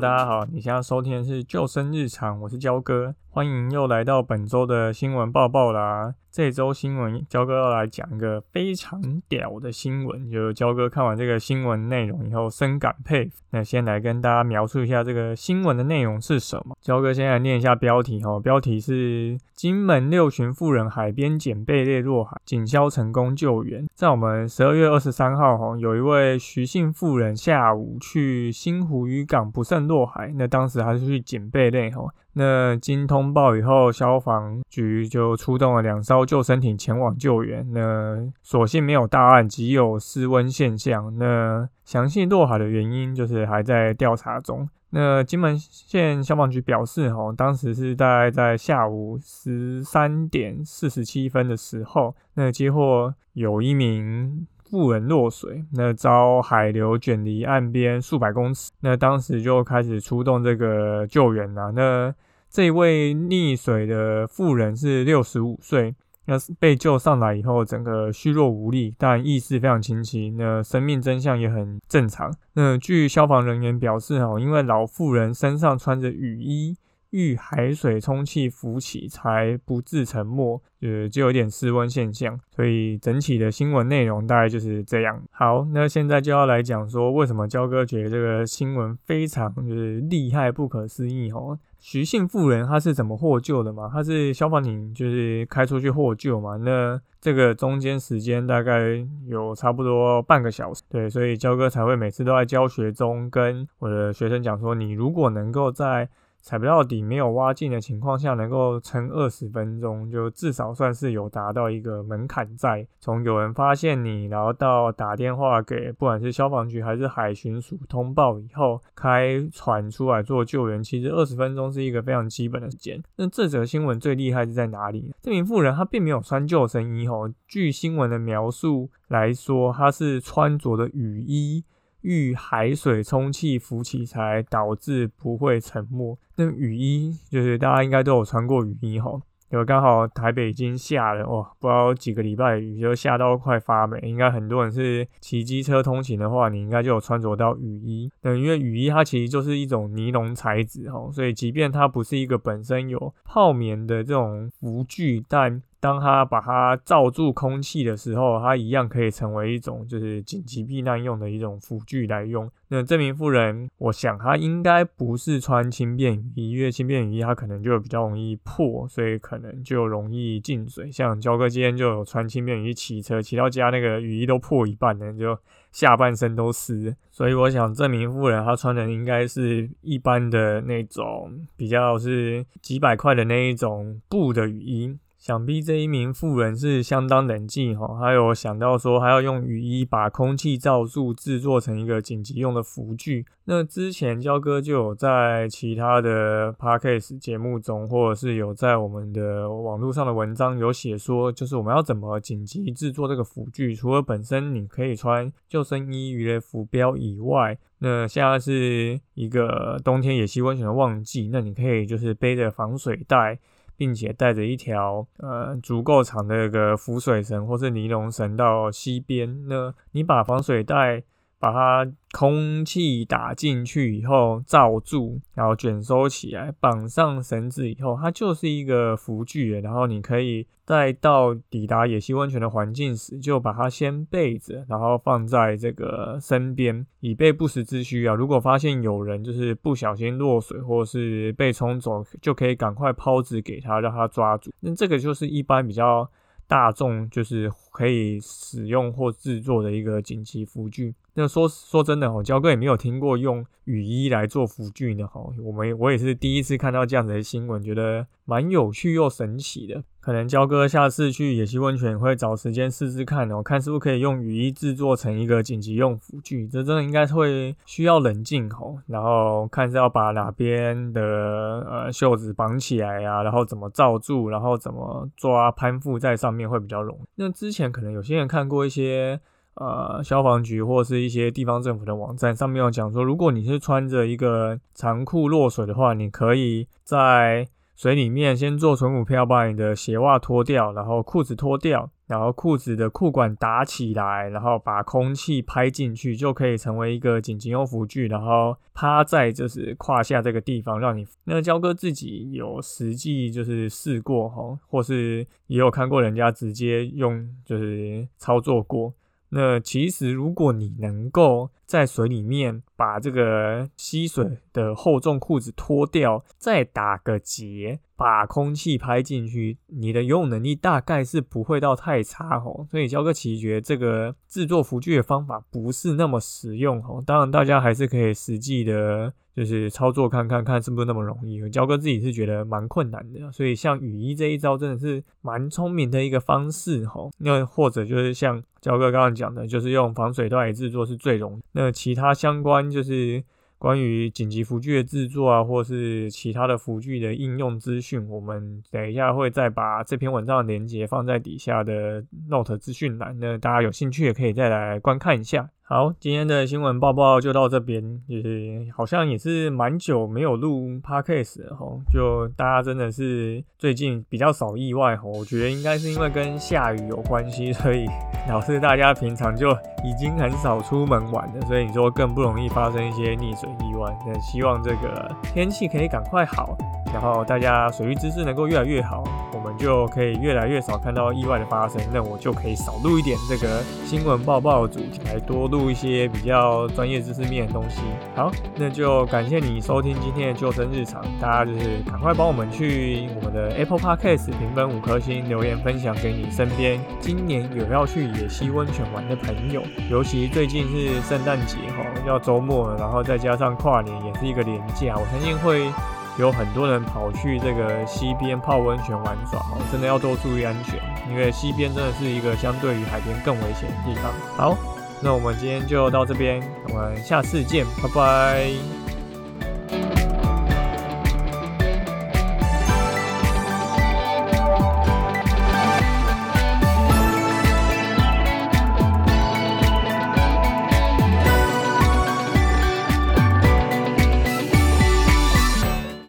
[0.00, 6.14] 大家好，你现在收听的是救生日常，我是焦哥，欢迎又来到本周的新闻报报啦。
[6.32, 10.30] 这周新闻，焦哥要来讲一个非常屌的新闻。
[10.30, 13.42] 就焦哥看完这个新闻内容以后，深感佩服。
[13.50, 16.76] 那先来跟大家描述一下这个新闻的内容是什么。
[16.80, 23.84] 焦哥先来念一下标题哈，标题是金门六旬妇人海边捡贝类落海，警消成功救援。
[23.94, 32.04] 在我们十二月二十三号哈，有一位徐姓妇人下午去新湖渔港不慎落海，那当时还是去捡贝类哈。
[32.34, 37.66] 那经通报以后，消防局就出动了两艘救生艇前往救援。
[37.72, 41.16] 那所幸没有大案，只有失温现象。
[41.18, 44.68] 那详细落海的原因就是还在调查中。
[44.90, 54.46] 那金门县消防局表示，哈，当时是大概在下午十三点四十七分的时候，那接获有一名。
[54.70, 61.72] 妇人落水，那遭海流卷离岸边数百公尺，那当时就开始出动这个救援了。
[61.72, 62.14] 那
[62.48, 65.94] 这位溺水的妇人是六十五岁，
[66.26, 72.32] 那被救上来以后，整个虚弱无力，但意识非常清晰，那生命真相也很正常。
[72.54, 76.76] 那据消防人员表示，哈，因为老妇人身上穿着雨衣。
[77.10, 82.38] 遇海水充气浮起，才不致沉没，呃，就有点失温现象。
[82.54, 85.22] 所以整体的新闻内容大概就是这样。
[85.30, 91.58] 好，那现在就要来讲说，为什么焦哥觉得这个新闻非常就是厉害、不可思议哦。
[91.78, 93.88] 徐姓妇人她是怎么获救的嘛？
[93.90, 96.56] 她是消防艇就是开出去获救嘛？
[96.58, 106.06] 那这个中间时间大概有差不多半个小时，对，所以焦哥才会每次都在教学中跟我的学生讲说，你如果能够在
[106.42, 112.86] 踩不到底、没有挖进的情况下，能够撑二十分钟，就至少算是有达到一个门槛在。
[112.98, 123.02] 从有人发现你，然后到打电话给不管是消防局还是海巡署通报以后，开船出来做救援，其实二十分钟是一个非常基本的时间。
[123.16, 125.14] 那这则新闻最厉害是在哪里？
[125.20, 131.64] 这名妇人她并没有穿救生衣哦，据新闻的描述来说，她是穿着的雨衣。
[132.02, 136.18] 遇海水充气浮起，才导致不会沉没。
[136.36, 139.20] 那雨衣就是大家应该都有穿过雨衣哈。
[139.50, 143.98] 有刚好台北已经下了哇，不知道几个礼拜雨就下到快发霉。
[144.04, 148.08] 应该很多人是骑机车通勤的话，你应该就有穿着到雨衣。
[148.22, 162.50] 那因为雨衣它其实就是一种尼龙材质哈，所以即便它不是一个本身有泡棉的这种浮具，但当它把它罩住空气的时候，它一样可以成为一种就是紧急避难用的一种辅具来用。
[162.68, 170.92] 那这名妇人，我想她应该不是穿轻便雨衣，因为轻便雨衣它可能就比较容易破，所以可能就容易进水。
[170.92, 175.36] 像焦哥今天就有穿轻便雨衣骑车，骑到家那个雨衣都破一半了，就
[175.72, 176.94] 下半身都湿。
[177.10, 184.98] 所以我想这名妇人她穿的应该是一般的那种比较是几百块的那一种布的雨衣。
[185.20, 193.26] 想必这一名妇人是相当冷静哈，还有想到说还要用雨衣把空气罩住，制作成一个紧急用的浮具。
[193.44, 203.74] 那之前焦哥就有在其他的 podcast 节目中，或者是有在我们的网络上的文章有写说，就是我们要怎么紧急制作这个浮具。
[203.74, 213.38] 除了本身你可以穿救生衣、鱼雷浮标以外，那现在是一个冬天野溪温泉的旺季，那你可以就是背着防水袋。
[213.80, 221.02] 并且带着一条呃足够长的一个浮水绳或是尼龙绳到溪边，那你把防水袋
[221.40, 221.90] 把它。
[222.12, 229.52] 空气打进去以后罩住，然后卷收起来，绑上绳子以后，它就是一个浮具。
[229.60, 238.12] 然后你可以再到抵达野溪温泉的环境时，就把它先备着，然后放在这个身边，以备不时之需啊。
[238.12, 244.50] 如果发现有人就是不小心落水或是被冲走，就可以赶快抛掷给他，让他抓住。
[244.58, 246.10] 那这个就是一般比较
[246.48, 250.92] 大众就是可以使用或制作的一个紧急浮具。
[251.14, 255.20] 那说说真的哦，焦哥也没有听过用雨衣来做辅具的哈。
[255.42, 259.82] 我们我也是第一次看到这样子的新闻，觉得蛮有趣又神奇的。
[260.00, 266.48] 可能焦哥下次去野溪温泉会找时间试试看哦，看是不是可以用雨衣制作成一个紧急用辅具。
[266.48, 277.08] 这真的应该会需要冷静哦，然后看是要把哪边的呃袖子绑起来呀，然后怎么罩住，然后怎么抓攀附在上面会比较容易。
[277.16, 279.20] 那之前可能有些人看过一些。
[279.54, 308.92] 呃，消防局或是一些地方政府的网站上面有讲说，如果你是穿着一个长裤落水的话，你可以在水里面先做纯浮漂，把你的鞋袜脱掉，然后裤子脱掉，然后裤子的裤管打起来，然后把空气拍进去，就可以成为一个紧急用浮具，然后趴在就是胯下这个地方，让你那焦哥自己有实际就是试过哈，或是也有看过人家直接用就是操作过。
[309.30, 322.66] 那其实，如果你能够在水里面把这个吸水的厚重裤子脱掉，再打个结，把空气拍进去，你的游泳能力大概是不会到太差哦。
[322.70, 327.02] 所以，教哥其实觉得这个制作浮具的方法不是那么实用哦。
[327.06, 329.12] 当然，大家还是可以实际的。
[329.34, 337.08] 就是操作看看看是不是那么容易，焦哥自己是觉得蛮困难的，所以像雨衣这一招真的是蛮聪明的一个方式哈。
[337.18, 341.42] 那或者就是像焦哥刚刚讲的，就是用防水袋制作是最容易。
[341.52, 343.22] 那其他相关就是
[343.56, 355.48] 关于紧急服具的制作啊，或是其他的服具的应用资讯，我们等一下会再把这篇文章的连接放在底下的 Note 资讯栏，那大家有兴趣也可以再来观看一下。
[355.72, 361.64] 好，今天的新闻报报就到这边，也好像也是蛮久没有录 podcast 了哈，
[361.94, 367.86] 就大家真的是最近比较少意外哈，我觉得应该是因为跟下雨有关系，所以
[368.28, 369.52] 导致大家平常就
[369.84, 373.96] 已经很少出门玩了，所以你说更不容易发生一些溺水意外。
[374.04, 376.58] 那希望这个天气可以赶快好。
[376.92, 381.80] 然后大家水域知识能够越来越好，我们就可以越来越少看到意外的发生。
[381.92, 387.80] 那我就可以少录一点这个新闻报报主题，来多录一些比较专业知识面的东西。
[388.14, 391.00] 好，那就感谢你收听今天的救生日常。
[391.20, 399.62] 大家就是赶快帮我们去我们的 Apple Podcast 评分五颗星，留言分享给你身边今年有要去野溪温泉玩的朋友。
[399.88, 405.70] 尤其最近是圣诞节哈，要周末了，然后再加上跨年也是一个连假，我相信会。
[406.18, 410.78] 有很多人跑去这个溪边泡温泉玩耍哦，真的要多注意安全，
[411.08, 414.12] 因为溪边真的是一个相对于海边更危险的地方。
[414.36, 414.56] 好，
[415.00, 418.79] 那我们今天就到这边，我们下次见，拜拜。